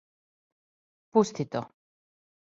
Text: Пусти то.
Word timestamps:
Пусти 1.11 1.43
то. 1.51 1.61